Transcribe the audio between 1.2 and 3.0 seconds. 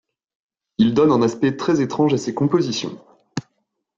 aspect très étrange à ses compositions.